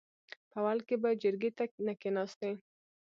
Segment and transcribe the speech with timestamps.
[0.51, 2.51] په اول کې به جرګې ته نه کېناستې.